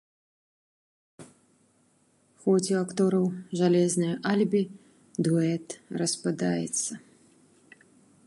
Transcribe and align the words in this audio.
Хоць 2.45 2.71
у 2.75 2.79
актораў 2.85 3.25
жалезнае 3.61 4.09
алібі, 4.31 4.63
дуэт 5.27 5.67
распадаецца. 6.03 6.91